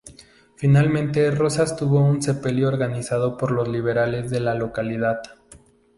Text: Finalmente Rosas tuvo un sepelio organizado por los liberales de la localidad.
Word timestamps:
Finalmente 0.55 1.29
Rosas 1.29 1.75
tuvo 1.75 1.99
un 1.99 2.23
sepelio 2.23 2.69
organizado 2.69 3.37
por 3.37 3.51
los 3.51 3.67
liberales 3.67 4.31
de 4.31 4.39
la 4.39 4.55
localidad. 4.55 5.21